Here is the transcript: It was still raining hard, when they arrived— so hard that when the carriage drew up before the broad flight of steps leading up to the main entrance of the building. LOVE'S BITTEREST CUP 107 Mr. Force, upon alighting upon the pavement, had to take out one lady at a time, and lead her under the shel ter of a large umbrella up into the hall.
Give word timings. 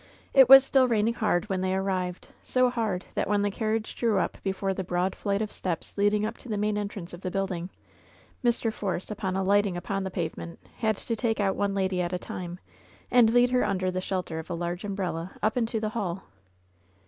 It 0.33 0.49
was 0.49 0.63
still 0.63 0.87
raining 0.87 1.13
hard, 1.13 1.47
when 1.47 1.61
they 1.61 1.75
arrived— 1.75 2.29
so 2.53 2.71
hard 2.71 3.05
that 3.13 3.27
when 3.29 3.43
the 3.43 3.51
carriage 3.51 3.95
drew 3.95 4.17
up 4.17 4.37
before 4.41 4.73
the 4.73 4.83
broad 4.83 5.15
flight 5.15 5.43
of 5.43 5.51
steps 5.51 5.95
leading 5.95 6.25
up 6.25 6.39
to 6.39 6.49
the 6.49 6.57
main 6.57 6.75
entrance 6.75 7.13
of 7.13 7.21
the 7.21 7.29
building. 7.29 7.69
LOVE'S 8.43 8.61
BITTEREST 8.61 8.75
CUP 8.79 8.81
107 8.81 8.81
Mr. 8.81 8.81
Force, 9.05 9.11
upon 9.11 9.35
alighting 9.35 9.77
upon 9.77 10.03
the 10.03 10.09
pavement, 10.09 10.57
had 10.77 10.97
to 10.97 11.15
take 11.15 11.39
out 11.39 11.55
one 11.55 11.75
lady 11.75 12.01
at 12.01 12.13
a 12.13 12.17
time, 12.17 12.57
and 13.11 13.31
lead 13.31 13.51
her 13.51 13.63
under 13.63 13.91
the 13.91 14.01
shel 14.01 14.23
ter 14.23 14.39
of 14.39 14.49
a 14.49 14.55
large 14.55 14.83
umbrella 14.83 15.35
up 15.43 15.55
into 15.55 15.79
the 15.79 15.89
hall. 15.89 16.23